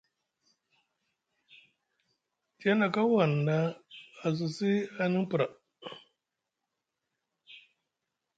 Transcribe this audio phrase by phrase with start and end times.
[2.57, 3.57] Tiyana kaw hanɗa
[4.25, 5.45] a sosi aniŋ pra.